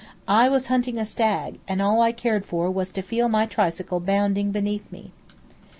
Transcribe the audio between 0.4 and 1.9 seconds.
was hunting a stag, and